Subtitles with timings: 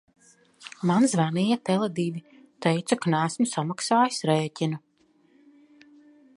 [0.91, 2.23] Man zvan?ja Tele divi.
[2.67, 4.77] Teica, ka neesmu samaks?jis r??inu.